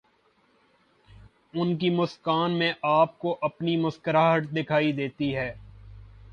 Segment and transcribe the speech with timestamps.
[1.53, 5.53] ان کی مسکان میں آپ کو اپنی مسکراہٹ دکھائی دیتی ہے۔